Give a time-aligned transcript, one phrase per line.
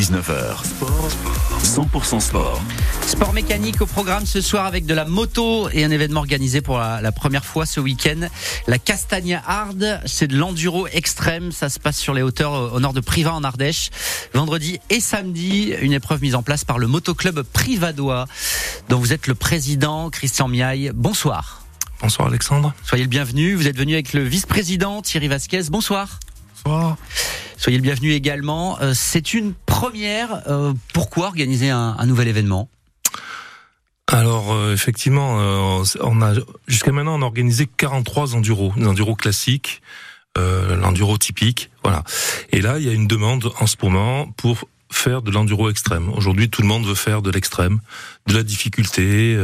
[0.00, 1.08] 19h, sport,
[1.62, 2.62] 100% sport.
[3.06, 6.78] Sport mécanique au programme ce soir avec de la moto et un événement organisé pour
[6.78, 8.28] la, la première fois ce week-end.
[8.66, 11.52] La Castagna Hard, c'est de l'enduro extrême.
[11.52, 13.90] Ça se passe sur les hauteurs au nord de Privas en Ardèche.
[14.32, 18.24] Vendredi et samedi, une épreuve mise en place par le motoclub Privadois,
[18.88, 20.92] dont vous êtes le président, Christian Miaille.
[20.94, 21.62] Bonsoir.
[22.00, 22.72] Bonsoir Alexandre.
[22.84, 23.52] Soyez le bienvenu.
[23.52, 25.64] Vous êtes venu avec le vice-président Thierry Vasquez.
[25.68, 26.20] Bonsoir.
[26.64, 26.96] Bonsoir.
[27.56, 28.80] Soyez le bienvenu également.
[28.80, 30.42] Euh, c'est une première.
[30.48, 32.68] Euh, pourquoi organiser un, un nouvel événement?
[34.06, 36.34] Alors euh, effectivement, euh, on a
[36.66, 39.82] jusqu'à maintenant on a organisé 43 enduros, des enduros classiques,
[40.36, 42.02] euh, l'enduro typique, voilà.
[42.50, 46.08] Et là, il y a une demande en ce moment pour faire de l'enduro extrême.
[46.08, 47.78] Aujourd'hui, tout le monde veut faire de l'extrême,
[48.26, 49.36] de la difficulté,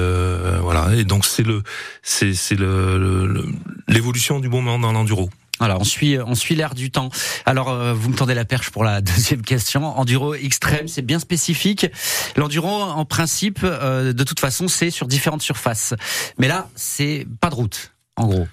[0.62, 0.96] voilà.
[0.96, 1.62] Et donc c'est le,
[2.02, 3.46] c'est c'est le-
[3.86, 5.30] l'évolution du moment dans l'enduro.
[5.60, 7.10] Alors on suit, on suit l'air du temps.
[7.44, 9.84] Alors euh, vous me tendez la perche pour la deuxième question.
[9.98, 11.86] Enduro extrême, c'est bien spécifique.
[12.36, 15.94] L'enduro, en principe, euh, de toute façon, c'est sur différentes surfaces.
[16.38, 18.46] Mais là, c'est pas de route, en gros.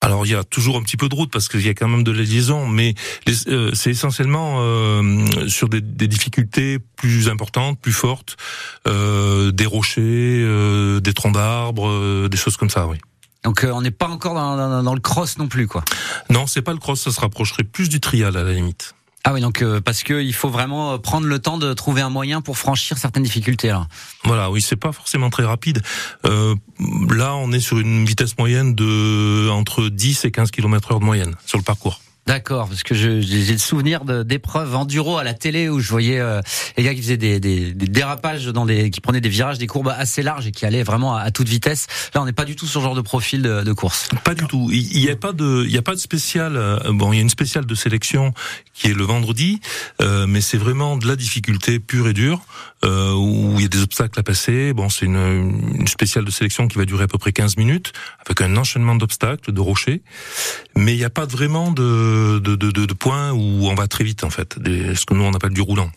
[0.00, 1.88] Alors il y a toujours un petit peu de route parce qu'il y a quand
[1.88, 2.94] même de la liaison, mais
[3.48, 8.36] euh, c'est essentiellement euh, sur des, des difficultés plus importantes, plus fortes,
[8.86, 12.86] euh, des rochers, euh, des troncs d'arbres, euh, des choses comme ça.
[12.86, 12.98] Oui.
[13.44, 15.84] Donc euh, on n'est pas encore dans, dans- dans le cross non plus, quoi.
[16.30, 18.94] Non, c'est pas le cross, ça se rapprocherait plus du trial à la limite.
[19.24, 22.00] Ah oui, donc euh, parce que il faut vraiment euh, prendre le temps de trouver
[22.02, 23.68] un moyen pour franchir certaines difficultés.
[23.68, 23.86] Là.
[24.24, 25.82] Voilà, oui, c'est pas forcément très rapide.
[26.24, 26.54] Euh,
[27.10, 31.04] là, on est sur une vitesse moyenne de entre 10 et 15 km heure de
[31.04, 32.00] moyenne sur le parcours.
[32.28, 36.42] D'accord, parce que j'ai le souvenir d'épreuves enduro à la télé où je voyais euh,
[36.76, 39.66] les gars qui faisaient des, des, des dérapages dans des, qui prenaient des virages, des
[39.66, 41.86] courbes assez larges et qui allaient vraiment à, à toute vitesse.
[42.14, 44.10] Là, on n'est pas du tout sur ce genre de profil de, de course.
[44.24, 44.68] Pas du tout.
[44.70, 46.56] Il n'y a pas de, il y a pas de spécial.
[46.58, 48.34] euh, Bon, il y a une spéciale de sélection
[48.74, 49.60] qui est le vendredi,
[50.02, 52.42] euh, mais c'est vraiment de la difficulté pure et dure
[52.84, 54.74] euh, où il y a des obstacles à passer.
[54.74, 55.16] Bon, c'est une,
[55.78, 57.92] une spéciale de sélection qui va durer à peu près 15 minutes
[58.26, 60.02] avec un enchaînement d'obstacles, de rochers,
[60.76, 61.82] mais il n'y a pas vraiment de,
[62.40, 65.14] de, de, de, de points où on va très vite en fait, des, ce que
[65.14, 65.90] nous on appelle du roulant.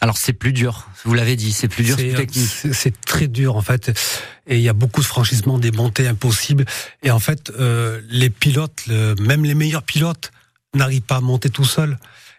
[0.00, 2.48] Alors c'est plus dur, vous l'avez dit, c'est plus dur, c'est technique.
[3.06, 3.92] Très dur en fait,
[4.46, 6.64] et il y a beaucoup de franchissements, des montées impossibles.
[7.02, 10.32] Et en fait, euh, les pilotes, le- même les meilleurs pilotes,
[10.74, 11.98] n'arrivent pas à monter tout seuls.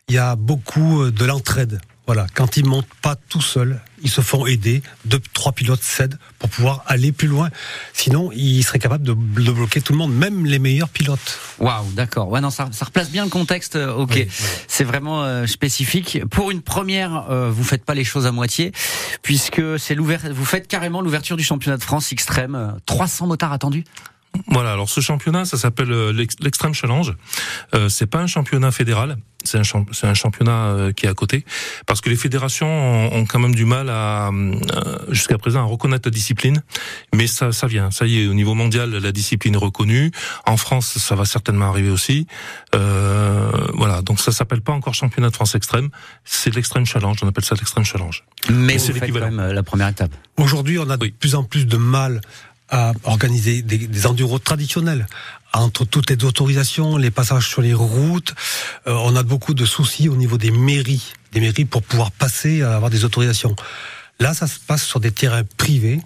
[0.09, 1.79] Il y a beaucoup euh, de l'entraide.
[2.07, 4.81] Voilà, quand ils montent pas tout seuls, ils se font aider.
[5.05, 7.49] Deux, trois pilotes s'aident pour pouvoir aller plus loin.
[7.93, 11.39] Sinon, ils seraient capables de, de bloquer tout le monde, même les meilleurs pilotes.
[11.59, 12.29] Waouh, d'accord.
[12.29, 13.75] Ouais, non, ça, ça replace bien le contexte.
[13.75, 14.27] euh, Ok, Oui,
[14.67, 16.23] c'est vraiment euh, spécifique.
[16.29, 18.71] Pour une première, euh, vous faites pas les choses à moitié,
[19.21, 20.21] puisque c'est l'ouvert.
[20.33, 22.55] Vous faites carrément l'ouverture du championnat de France extrême.
[22.55, 23.83] euh, 300 motards attendus.
[24.47, 27.13] Voilà, alors ce championnat, ça s'appelle euh, l'ex- l'Extreme Challenge.
[27.75, 31.09] Euh, c'est pas un championnat fédéral, c'est un, champ- c'est un championnat euh, qui est
[31.09, 31.43] à côté,
[31.85, 34.53] parce que les fédérations ont, ont quand même du mal à, euh,
[35.09, 36.63] jusqu'à présent, à reconnaître la discipline,
[37.13, 40.11] mais ça, ça vient, ça y est, au niveau mondial, la discipline est reconnue.
[40.45, 42.25] En France, ça va certainement arriver aussi.
[42.73, 45.89] Euh, voilà, donc ça s'appelle pas encore championnat de France extrême,
[46.23, 48.23] c'est l'Extreme Challenge, on appelle ça l'Extreme Challenge.
[48.49, 49.31] Mais c'est quand l'équivalent.
[49.31, 50.11] même la première étape.
[50.37, 51.11] Aujourd'hui, on a de Oui.
[51.11, 52.21] plus en plus de mal
[52.71, 55.05] à organiser des, des enduros traditionnels.
[55.53, 58.33] Entre toutes les autorisations, les passages sur les routes,
[58.87, 62.61] euh, on a beaucoup de soucis au niveau des mairies, des mairies pour pouvoir passer
[62.61, 63.55] à avoir des autorisations.
[64.19, 65.99] Là, ça se passe sur des terrains privés.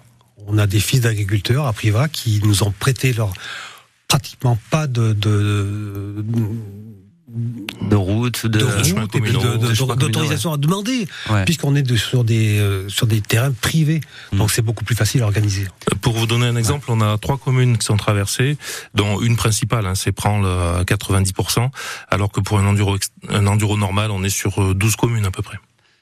[0.48, 3.34] On a des fils d'agriculteurs à Priva qui nous ont prêté leur
[4.08, 6.44] pratiquement pas de, de, De
[7.92, 8.60] route, de.
[8.62, 11.44] Euh, route et puis de- d'autorisation à demander, Ouais.
[11.46, 14.38] puisqu'on est de- sur des euh, sur des terrains privés, Mm.
[14.38, 15.68] donc c'est beaucoup plus facile à organiser.
[16.02, 18.58] Pour vous donner un exemple, on a trois communes qui sont traversées,
[18.94, 21.72] dont une principale, hein, c'est Pranle à 90%,
[22.10, 22.98] alors que pour un enduro,
[23.30, 25.58] un enduro normal, on est sur euh, 12 communes à peu près.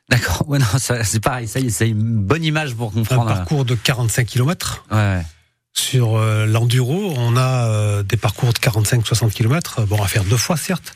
[0.09, 0.43] D'accord.
[0.49, 1.47] Ouais, non, ça, c'est pareil.
[1.47, 3.25] Ça y est, c'est une bonne image pour Un comprendre.
[3.27, 4.83] parcours de 45 km.
[4.91, 5.21] Ouais, ouais.
[5.77, 10.37] Sur euh, l'enduro, on a euh, des parcours de 45-60 km, bon à faire deux
[10.37, 10.93] fois certes,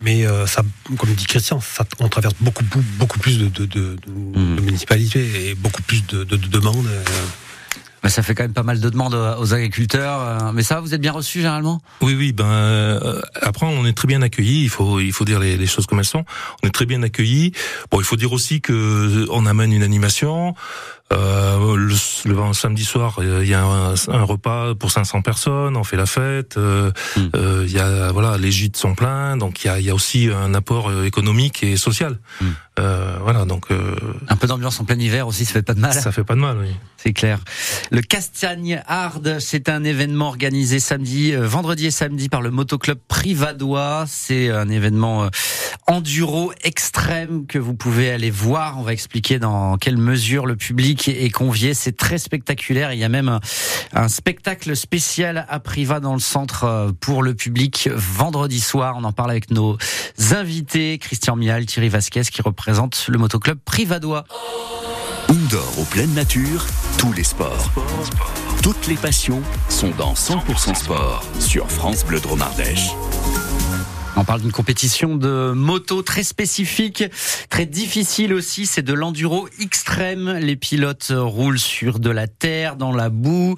[0.00, 0.62] mais euh, ça,
[0.96, 2.62] comme dit Christian, ça, on traverse beaucoup
[2.98, 4.56] beaucoup, plus de, de, de, de- Mm.
[4.56, 6.86] de municipalités et beaucoup plus de, de- de demandes.
[6.86, 7.02] euh.
[8.02, 10.20] Bah, ça fait quand même pas mal de demandes aux agriculteurs.
[10.20, 11.80] euh, Mais ça, va, vous êtes bien reçus généralement?
[12.00, 12.32] Oui, oui.
[12.32, 14.62] Ben euh, après, on est très bien accueillis.
[14.64, 16.24] Il faut, il faut dire les, les choses comme elles sont.
[16.62, 17.52] On est très bien accueillis.
[17.92, 20.54] Bon, il faut dire aussi que euh, on amène une animation.
[21.12, 21.94] Euh, le,
[22.34, 25.76] le samedi soir, euh, il y a un, un repas pour 500 personnes.
[25.76, 26.56] On fait la fête.
[26.56, 27.20] euh, Mm.
[27.36, 29.36] euh, Il y a voilà, les gîtes sont pleins.
[29.36, 32.18] Donc il y a, y a aussi un apport euh, économique et social.
[32.40, 32.46] Mm.
[32.78, 33.44] Euh, voilà.
[33.44, 33.94] Donc euh,
[34.28, 35.92] Un peu d'ambiance en plein hiver aussi, ça fait pas de mal.
[35.92, 36.68] Ça fait pas de mal, oui.
[36.96, 37.40] C'est clair.
[37.90, 44.04] Le Castagne Hard, c'est un événement organisé samedi, vendredi et samedi par le motoclub Privadois.
[44.06, 45.28] C'est un événement euh,
[45.88, 48.78] enduro extrême que vous pouvez aller voir.
[48.78, 51.74] On va expliquer dans quelle mesure le public est convié.
[51.74, 52.92] C'est très spectaculaire.
[52.92, 53.38] Il y a même
[53.92, 58.94] un, spectacle spécial à Priva dans le centre euh, pour le public vendredi soir.
[58.98, 59.76] On en parle avec nos
[60.32, 64.24] invités, Christian Mial, Thierry Vasquez qui représente le motoclub Privadois.
[65.28, 66.66] Ondor aux pleine nature,
[66.98, 67.70] tous les sports.
[68.62, 72.90] Toutes les passions sont dans 100% sport sur France Bleu Dromardèche.
[74.14, 77.04] On parle d'une compétition de moto très spécifique,
[77.48, 78.66] très difficile aussi.
[78.66, 80.38] C'est de l'enduro extrême.
[80.38, 83.56] Les pilotes roulent sur de la terre, dans la boue,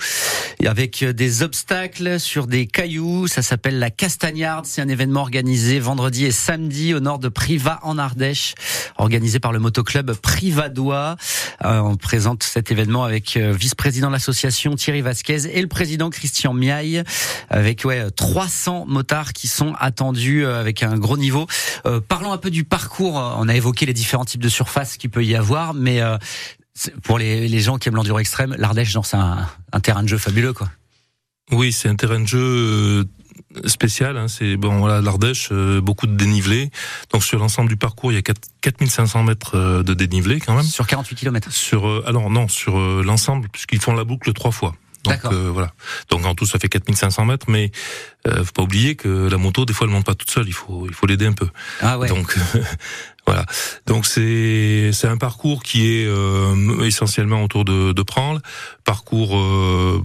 [0.64, 3.26] avec des obstacles, sur des cailloux.
[3.26, 4.64] Ça s'appelle la Castagnarde.
[4.64, 8.54] C'est un événement organisé vendredi et samedi au nord de Privas en Ardèche,
[8.96, 11.16] organisé par le motoclub Privadois.
[11.64, 16.10] Euh, on présente cet événement avec euh, vice-président de l'association Thierry Vasquez et le président
[16.10, 17.02] Christian Miaille,
[17.50, 21.46] avec ouais 300 motards qui sont attendus euh, avec un gros niveau.
[21.86, 23.14] Euh, parlons un peu du parcours.
[23.14, 26.16] On a évoqué les différents types de surfaces qu'il peut y avoir, mais euh,
[27.02, 30.68] pour les, gens qui aiment l'enduro extrême, l'Ardèche, c'est un, terrain de jeu fabuleux, quoi.
[31.50, 33.04] Oui, c'est un terrain de jeu
[33.66, 34.16] spécial.
[34.16, 34.28] Hein.
[34.28, 36.70] c'est bon, voilà, l'Ardèche, beaucoup de dénivelé.
[37.12, 40.64] Donc sur l'ensemble du parcours, il y a 4, 4500 mètres de dénivelé quand même.
[40.64, 41.52] Sur 48 km.
[41.52, 44.74] Sur alors non, sur l'ensemble, puisqu'ils font la boucle trois fois.
[45.04, 45.72] Donc euh, voilà.
[46.10, 47.70] Donc en tout ça fait 4500 mètres, mais
[48.26, 50.54] euh, faut pas oublier que la moto des fois elle monte pas toute seule, il
[50.54, 51.48] faut il faut l'aider un peu.
[51.80, 52.08] Ah ouais.
[52.08, 52.36] Donc
[53.26, 53.44] voilà.
[53.86, 58.40] Donc c'est c'est un parcours qui est euh, essentiellement autour de de Pranle.
[58.84, 59.36] Parcours.
[59.36, 60.02] Euh,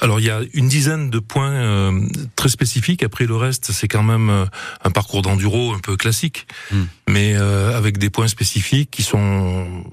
[0.00, 2.00] alors il y a une dizaine de points euh,
[2.36, 3.02] très spécifiques.
[3.02, 4.46] Après le reste c'est quand même
[4.84, 6.84] un parcours d'enduro un peu classique, hmm.
[7.08, 9.84] mais avec des points spécifiques qui sont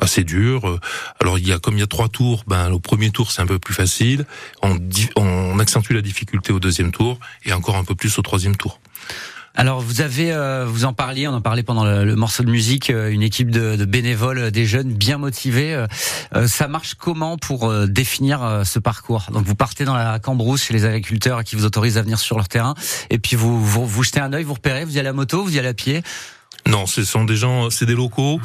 [0.00, 0.78] assez dur.
[1.20, 3.42] Alors il y a comme il y a trois tours, ben au premier tour c'est
[3.42, 4.26] un peu plus facile.
[4.62, 4.78] On,
[5.16, 8.80] on accentue la difficulté au deuxième tour et encore un peu plus au troisième tour.
[9.56, 12.90] Alors vous avez, euh, vous en parliez, on en parlait pendant le, morceau de musique,
[12.90, 15.84] euh, une équipe de, de, bénévoles, euh, des jeunes bien motivés.
[16.46, 19.26] ça marche comment pour définir ce parcours?
[19.32, 22.36] Donc vous partez dans la cambrousse chez les agriculteurs qui vous autorisent à venir sur
[22.36, 22.74] leur terrain,
[23.10, 25.44] et puis vous vous, vous jetez un œil, vous repérez, vous y allez à moto,
[25.44, 26.02] vous y allez à pied.
[26.66, 28.40] Non, ce sont des gens, c'est des locaux.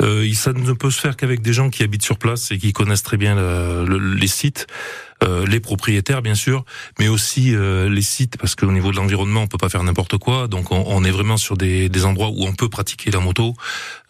[0.00, 2.72] Euh, ça ne peut se faire qu'avec des gens qui habitent sur place et qui
[2.72, 3.36] connaissent très bien
[3.86, 4.66] les sites.
[5.22, 6.64] Euh, les propriétaires bien sûr,
[6.98, 10.18] mais aussi euh, les sites parce qu'au niveau de l'environnement on peut pas faire n'importe
[10.18, 13.54] quoi, donc on, est vraiment sur des, endroits où on peut pratiquer la moto.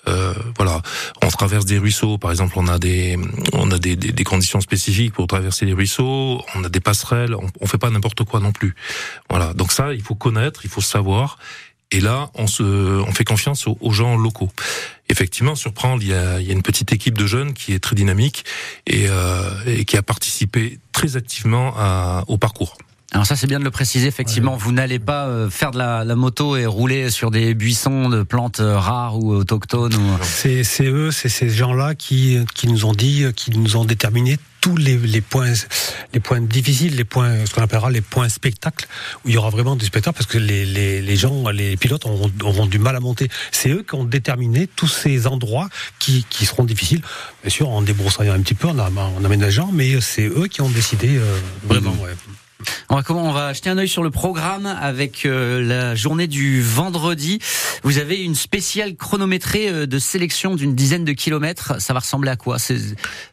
[0.09, 0.83] Euh, voilà,
[1.23, 3.19] on traverse des ruisseaux, par exemple, on a des
[3.53, 7.35] on a des, des, des, conditions spécifiques pour traverser les ruisseaux, on a des passerelles,
[7.35, 8.75] on, on fait pas n'importe quoi non plus.
[9.31, 11.39] Voilà, donc ça il faut connaître, il faut savoir,
[11.95, 14.51] et là, on, se, on fait confiance aux, gens locaux.
[15.09, 18.45] Effectivement, sur Prand, il y, a, une petite équipe de jeunes qui est très dynamique
[18.89, 21.73] et, euh, qui a participé très activement
[22.27, 22.77] au parcours.
[23.15, 26.03] Alors ça c'est bien de le préciser effectivement, vous n'allez pas euh, faire de la,
[26.03, 29.95] la, moto et rouler sur des buissons de plantes euh, rares ou autochtones.
[29.95, 30.19] Ou...
[30.23, 34.77] C'est eux, c'est ces gens-là qui, qui nous ont dit, qui nous ont déterminé tous
[34.77, 35.53] les, les, points,
[36.13, 38.89] les points difficiles, les points, ce qu'on appellera les points spectacles,
[39.25, 42.07] où il y aura vraiment du spectacle parce que les, les, les gens, les pilotes
[42.07, 43.29] auront, auront, du mal à monter.
[43.53, 45.69] C'est eux qui ont déterminé tous ces endroits
[46.01, 47.03] qui, qui seront difficiles,
[47.43, 50.71] bien sûr en débroussaillant un petit peu, en, en aménageant, mais c'est eux qui ont
[50.71, 51.93] décidé euh, vraiment.
[51.93, 52.01] Mmh.
[52.01, 52.17] Ouais.
[52.89, 56.27] On va, comment, on va jeter un œil sur le programme avec euh, la journée
[56.27, 57.39] du vendredi.
[57.83, 61.81] Vous avez une spéciale chronométrée euh, de sélection d'une dizaine de kilomètres.
[61.81, 62.59] Ça va ressembler à quoi?
[62.59, 62.79] C'est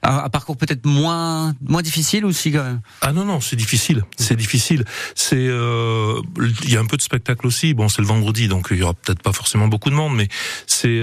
[0.03, 2.81] un, parcours peut-être moins moins difficile aussi quand même?
[3.01, 4.03] Ah non non, c'est difficile.
[4.17, 4.85] C'est difficile.
[5.15, 6.21] C'est euh,
[6.63, 7.73] il y a un peu de spectacle aussi.
[7.73, 10.27] Bon, c'est le vendredi, donc il y aura peut-être pas forcément beaucoup de monde, mais
[10.67, 11.01] c'est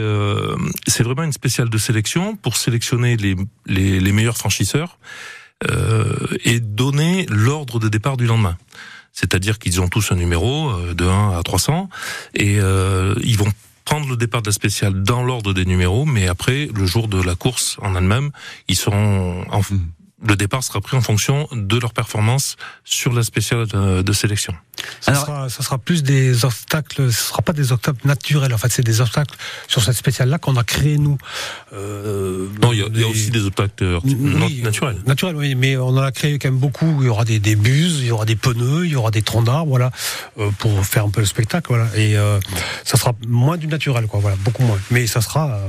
[0.87, 4.99] c'est vraiment une spéciale de sélection pour sélectionner les, les, les meilleurs franchisseurs
[5.69, 8.57] euh, et donner l'ordre de départ du lendemain.
[9.12, 11.88] C'est-à-dire qu'ils ont tous un numéro euh, de 1 à 300
[12.35, 13.49] et euh, ils vont
[13.85, 17.21] prendre le départ de la spéciale dans l'ordre des numéros, mais après, le jour de
[17.21, 18.31] la course en elle-même,
[18.69, 19.79] ils seront en, mmh
[20.26, 24.54] le départ sera pris en fonction de leur performance sur la spéciale de, sélection.
[25.00, 28.70] Ça, sera, ça sera plus des obstacles, ce sera pas des obstacles naturels, en fait,
[28.70, 29.37] c'est des obstacles
[29.68, 31.18] sur cette spéciale-là qu'on a créé nous.
[31.72, 34.00] Euh, non, il y, a aussi des obstacles
[34.62, 34.98] naturels.
[35.06, 36.98] Naturels, oui, mais on en a créé quand même beaucoup.
[37.00, 39.22] Il y aura des, des buses, il y aura des pneus, il y aura des
[39.22, 39.92] troncs d'arbres, voilà,
[40.38, 41.87] euh, pour faire un peu le spectacle, voilà.
[41.96, 42.40] Et euh,
[42.84, 44.78] ça sera moins du naturel, quoi, voilà, beaucoup moins.
[44.90, 45.60] Mais ça sera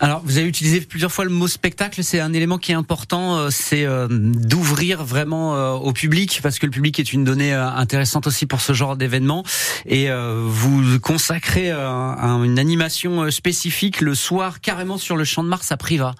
[0.00, 2.02] Alors, vous avez utilisé plusieurs fois le mot spectacle.
[2.02, 6.58] C'est un élément qui est important, euh, c'est euh, d'ouvrir vraiment euh, au public, parce
[6.58, 9.44] que le public est une donnée intéressante aussi pour ce genre d'événement.
[9.86, 15.76] Et vous consacrez une animation spécifique le soir, carrément sur le champ de Mars à
[15.76, 16.14] Privas.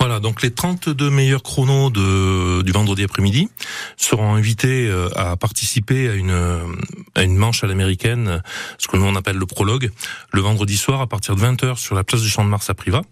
[0.00, 3.50] Voilà, donc les 32 meilleurs chronos de, du vendredi après-midi
[3.98, 8.42] seront invités euh, à participer à une, manche à l'américaine,
[8.78, 9.90] ce que nous on appelle le prologue,
[10.32, 12.74] le vendredi soir à partir de 20h sur la place du Champ de Mars à
[12.74, 13.02] Privas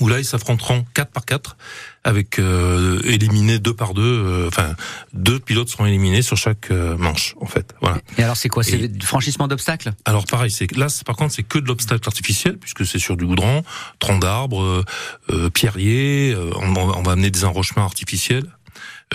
[0.00, 1.56] où là ils s'affronteront 4 par 4
[2.04, 4.74] avec euh, éliminés deux par deux euh, enfin
[5.12, 7.74] deux pilotes seront éliminés sur chaque euh, manche en fait.
[7.80, 7.98] Voilà.
[8.18, 8.62] Et alors c'est quoi?
[8.62, 9.92] C'est du franchissement d'obstacles?
[10.04, 13.26] Alors pareil c'est là par contre c'est que de l'obstacle artificiel puisque c'est sur du
[13.26, 13.62] goudron
[13.98, 14.84] tronc d'arbre
[15.30, 18.46] euh, pierrier on, on, va amener des enrochements artificiels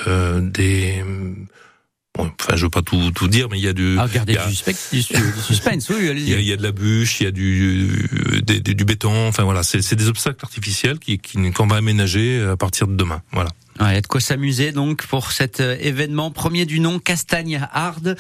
[0.06, 1.04] des
[2.18, 3.98] enfin, je veux pas tout, tout dire, mais il y a du.
[4.00, 4.36] Ah, du,
[5.42, 6.32] suspense, oui, allez-y.
[6.32, 9.64] Il, y, a de la bûche, il y a du, du, du béton, enfin voilà,
[9.64, 13.22] c'est des obstacles artificiels qui, qu'on va aménager à partir de demain.
[13.32, 13.50] Voilà.
[13.80, 16.98] Ouais, il y a de quoi s'amuser donc pour cet euh, événement premier du nom
[16.98, 18.16] Castagne Hard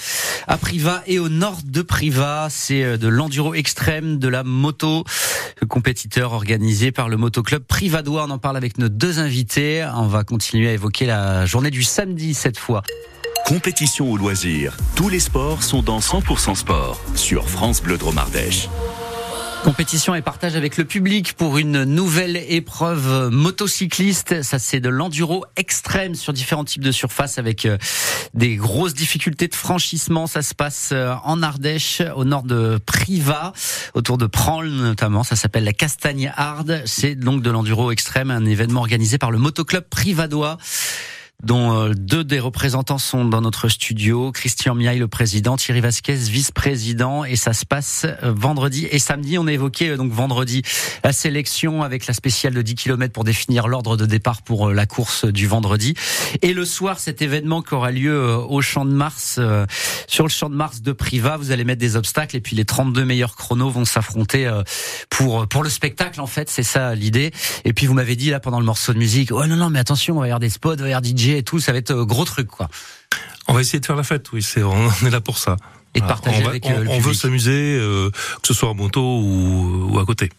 [0.47, 2.49] à Privas et au nord de Privas.
[2.51, 5.03] C'est euh, de l'enduro extrême, de la moto,
[5.67, 8.25] compétiteur organisé par le motoclub Privadois.
[8.27, 9.83] On en parle avec nos deux invités.
[9.95, 12.83] On va continuer à évoquer la journée du samedi cette fois.
[13.47, 18.67] Compétition ou loisirs, tous les sports sont dans 100% sport sur France Bleu Dromardèche.
[19.63, 24.43] Compétition et partage avec le public pour une nouvelle épreuve motocycliste.
[24.43, 27.77] Ça, c'est de l'enduro extrême sur différents types de surfaces avec euh,
[28.33, 30.27] des grosses difficultés de franchissement.
[30.27, 33.53] Ça se passe euh, en Ardèche, au nord de Privas,
[33.93, 35.23] autour de Pranl notamment.
[35.23, 36.81] Ça s'appelle la Castagne Hard.
[36.85, 40.57] C'est donc de l'enduro extrême, un événement organisé par le motoclub privadois
[41.43, 44.31] dont euh, deux des représentants sont dans notre studio.
[44.31, 49.37] Christian Miaille, le président, Thierry Vasquez, vice-président, et ça se passe euh, vendredi et samedi.
[49.37, 50.63] On a évoqué euh, donc vendredi
[51.03, 54.87] la sélection avec la spéciale de 10 km pour définir l'ordre de départ pour la
[54.87, 55.93] course du vendredi.
[56.41, 59.39] Et le soir, cet événement qui aura lieu au Champ de Mars,
[60.07, 62.65] sur le Champ de Mars de Privas, vous allez mettre des obstacles et puis les
[62.65, 64.49] 32 meilleurs chronos vont s'affronter
[65.09, 67.31] pour pour le spectacle en fait, c'est ça l'idée.
[67.63, 69.79] Et puis vous m'avez dit là pendant le morceau de musique, oh non non mais
[69.79, 71.71] attention, on va y avoir des spots, on va y avoir DJ et tout, ça
[71.71, 72.69] va être euh, gros truc quoi.
[73.47, 75.57] On va essayer de faire la fête, oui, c'est on est là pour ça.
[75.95, 79.01] Et de partager on avec euh, on, veut s'amuser, euh, que ce soit en moto
[79.01, 80.29] ou, ou à côté.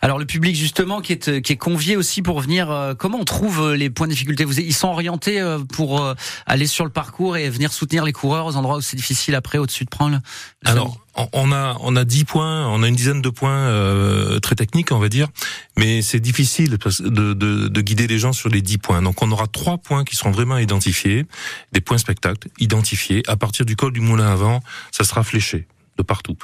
[0.00, 2.94] Alors le public justement qui est qui est convié aussi pour venir.
[2.98, 4.44] comment on trouve les points de difficulté?
[4.44, 6.14] Vous ils sont orientés pour
[6.46, 9.58] aller sur le parcours et venir soutenir les coureurs aux endroits où c'est difficile après
[9.58, 10.18] au-dessus de prendre.
[10.64, 10.98] Alors
[11.32, 14.92] on a on a dix points, on a une dizaine de points euh, très techniques,
[14.92, 15.28] on va dire,
[15.76, 19.02] mais c'est difficile de, de, de, guider les gens sur les dix points.
[19.02, 21.26] Donc on aura trois points qui seront vraiment identifiés,
[21.72, 23.22] des points spectacles identifiés.
[23.28, 24.60] À partir du col du Moulin avant,
[24.90, 25.66] ça sera fléché
[25.98, 26.36] de partout.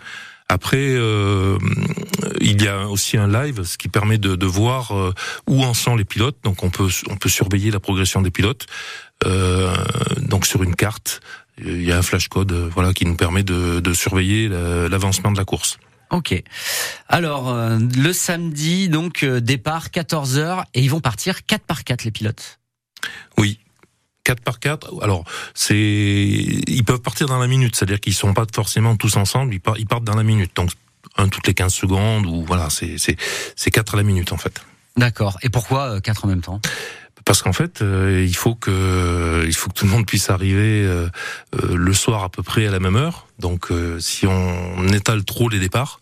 [0.49, 1.59] Après, euh,
[2.40, 5.12] il y a aussi un live, ce qui permet de, de voir euh,
[5.47, 6.38] où en sont les pilotes.
[6.43, 8.67] Donc on peut on peut surveiller la progression des pilotes.
[9.26, 9.75] Euh,
[10.19, 11.21] donc sur une carte
[11.61, 15.33] il y a un flash code euh, voilà qui nous permet de, de surveiller l'avancement
[15.33, 15.78] de la course.
[16.11, 16.43] Ok.
[17.09, 21.85] Alors euh, le samedi donc euh, départ 14 h et ils vont partir 4 par
[21.85, 22.59] 4 les pilotes.
[23.37, 23.61] Oui.
[24.28, 25.02] 4 par 4.
[25.02, 29.54] Alors, c'est ils peuvent partir dans la minute, c'est-à-dire qu'ils sont pas forcément tous ensemble,
[29.54, 30.54] ils, partent, ils partent dans la minute.
[30.54, 30.70] Donc
[31.16, 33.16] un toutes les 15 secondes ou voilà, c'est c'est
[33.56, 34.61] c'est 4 à la minute en fait.
[34.99, 35.38] D'accord.
[35.42, 36.61] Et pourquoi 4 en même temps?
[37.25, 40.85] Parce qu'en fait, euh, il faut que il faut que tout le monde puisse arriver
[40.85, 41.08] euh,
[41.54, 43.26] euh, le soir à peu près à la même heure.
[43.38, 43.68] Donc,
[43.99, 46.00] si on étale trop les départs,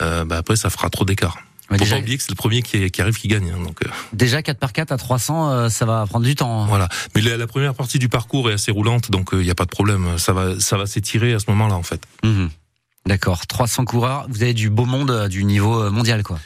[0.00, 1.38] bah après ça fera trop d'écart.
[1.72, 3.50] Ouais, Faut pas oublier que c'est le premier qui, qui, arrive qui gagne.
[3.50, 3.80] Hein, donc
[4.12, 6.62] déjà 4 par 4 à 300, ça va prendre du temps.
[6.62, 6.66] Hein.
[6.68, 6.88] Voilà.
[7.14, 9.64] Mais la, la, première partie du parcours est assez roulante, donc il n'y a pas
[9.64, 10.18] de problème.
[10.18, 12.02] Ça va ça va s'étirer à ce moment-là en fait.
[12.22, 12.46] Mmh.
[13.06, 13.46] D'accord.
[13.46, 14.26] 300 coureurs.
[14.28, 16.38] Vous avez du beau monde du niveau mondial quoi.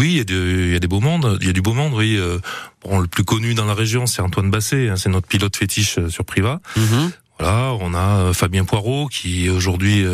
[0.00, 1.36] Oui, il y, a il y, a des beaux mondes.
[1.42, 2.16] Il y a du beau monde, oui.
[2.16, 2.38] Euh,
[2.82, 4.88] bon, le plus connu dans la région, c'est Antoine Basset.
[4.88, 6.60] Hein, c'est notre pilote fétiche euh, sur Priva.
[6.74, 7.10] Mhm.
[7.40, 10.04] Voilà, on a euh, Fabien Poirot qui aujourd'hui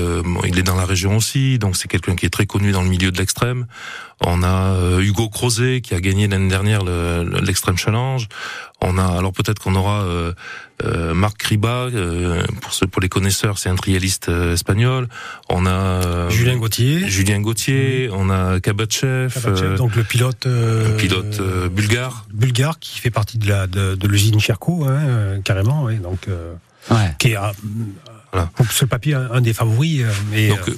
[0.45, 2.89] il est dans la région aussi, donc c'est quelqu'un qui est très connu dans le
[2.89, 3.67] milieu de l'extrême.
[4.25, 8.29] On a Hugo Crozet qui a gagné l'année dernière l'extrême challenge.
[8.83, 10.33] On a alors peut-être qu'on aura euh,
[10.85, 15.09] euh, Marc Riba euh, pour ceux pour les connaisseurs, c'est un trialiste espagnol.
[15.49, 21.41] On a Julien Gauthier, Julien Gauthier, on a Kabatchev, donc le pilote le pilote
[21.71, 26.29] bulgare, bulgare qui fait partie de la de, de l'usine Cherco, hein, carrément, donc
[26.91, 27.15] ouais.
[27.19, 27.37] qui est
[28.33, 28.51] voilà.
[28.71, 30.71] sur le papier un, des favoris, mais donc,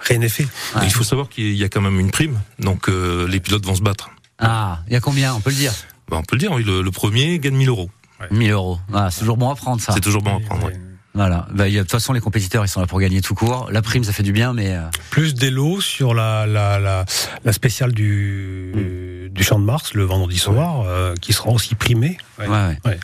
[0.00, 0.46] rien n'est fait.
[0.82, 3.82] Il faut savoir qu'il y a quand même une prime, donc les pilotes vont se
[3.82, 4.10] battre.
[4.38, 5.72] Ah, il y a combien On peut le dire?
[6.08, 7.90] Bah, on peut le dire, oui, le, premier gagne 1000 euros.
[8.20, 8.26] Ouais.
[8.30, 9.92] 1000 euros, ah, c'est toujours bon à prendre ça.
[9.92, 10.72] C'est toujours bon à prendre, oui.
[11.14, 11.46] Voilà.
[11.52, 13.68] Bah, de toute façon, les compétiteurs, ils sont là pour gagner tout court.
[13.70, 14.76] La prime, ça fait du bien, mais
[15.10, 17.04] plus des lots sur la la la,
[17.44, 19.28] la spéciale du mm.
[19.28, 20.84] du Champ de Mars le vendredi soir,
[21.20, 22.18] qui sera aussi primée.
[22.40, 22.48] Ouais.
[22.48, 22.98] ouais.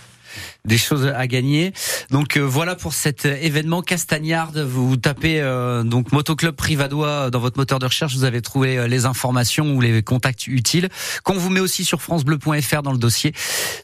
[0.65, 1.73] Des choses à gagner.
[2.11, 4.53] Donc euh, voilà pour cet événement Castagnard.
[4.55, 8.87] Vous tapez euh, donc Motoclub Privadois dans votre moteur de recherche, vous avez trouvé euh,
[8.87, 10.89] les informations ou les contacts utiles
[11.25, 13.33] qu'on vous met aussi sur francebleu.fr dans le dossier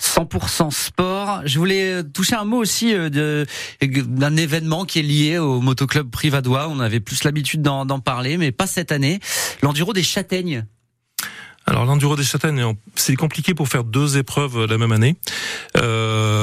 [0.01, 1.43] 100% sport.
[1.45, 2.95] Je voulais toucher un mot aussi
[3.81, 6.69] d'un événement qui est lié au Motoclub Privadois.
[6.69, 9.21] On avait plus l'habitude d'en parler, mais pas cette année.
[9.63, 10.65] L'enduro des châtaignes
[11.69, 12.65] alors l'enduro des châtaignes,
[12.95, 15.17] c'est compliqué pour faire deux épreuves la même année.
[15.77, 16.36] Euh,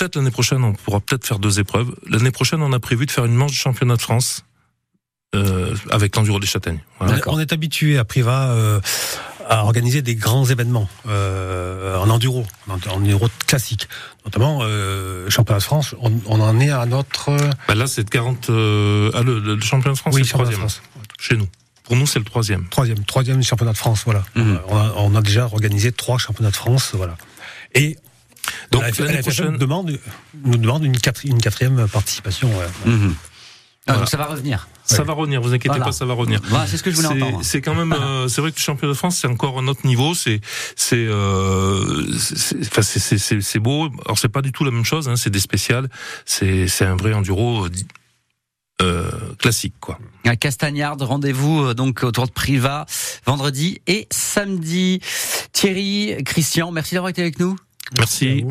[0.00, 1.94] peut-être l'année prochaine, on pourra peut-être faire deux épreuves.
[2.08, 4.44] L'année prochaine, on a prévu de faire une manche du championnat de France
[5.34, 6.80] euh, avec l'enduro des châtaignes.
[7.26, 8.80] On est habitué à Priva euh,
[9.46, 13.88] à organiser des grands événements euh, en enduro, en enduro classique,
[14.24, 15.94] notamment euh, championnat de France.
[16.00, 17.36] On, on, en est à notre.
[17.68, 18.48] Bah là, c'est 40.
[18.48, 20.66] Euh, ah, le, le, championnat de France, oui, c'est le troisième
[21.18, 21.48] chez nous.
[21.84, 22.68] Pour nous, c'est le troisième.
[22.68, 24.24] Troisième, troisième championnat de France, voilà.
[24.34, 24.60] Mhm.
[24.96, 27.16] On, a, déjà organisé trois championnats de France, voilà.
[27.74, 27.98] Et
[28.70, 29.98] donc l'année prochaine demande,
[30.44, 32.50] nous demande une, quatrième participation.
[32.84, 33.14] Mhm.
[33.86, 34.68] Ah, donc ça va revenir.
[34.84, 36.40] Ça va revenir, vous inquiétez pas, ça va revenir.
[36.66, 37.40] c'est ce que je voulais entendre.
[37.42, 39.86] C'est quand même, euh, c'est vrai que le championnat de France, c'est encore un autre
[39.86, 40.14] niveau.
[40.14, 40.40] C'est,
[40.76, 43.88] c'est, euh, c'est, beau.
[44.04, 45.08] Alors c'est pas du tout la même chose.
[45.08, 45.88] Hein, c'est des spéciales.
[46.24, 47.66] C'est, c'est un vrai enduro
[48.80, 49.98] euh, classique quoi.
[50.24, 52.86] À Castagnard, rendez-vous euh, donc autour de Priva
[53.26, 55.00] vendredi et samedi.
[55.52, 57.56] Thierry, Christian, merci d'avoir été avec nous.
[57.96, 58.44] Merci.